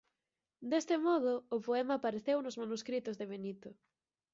[0.71, 3.69] Deste modo o poema apareceu nos manuscritos de Benito.